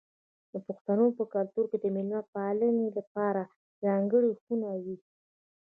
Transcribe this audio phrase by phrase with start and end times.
[0.51, 3.41] د پښتنو په کلتور کې د میلمه پالنې لپاره
[3.83, 4.97] ځانګړې خونه وي.